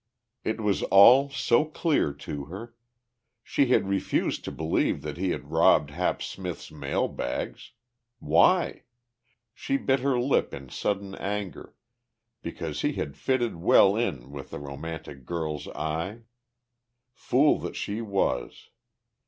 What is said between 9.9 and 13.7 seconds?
her lip in sudden anger: because he had fitted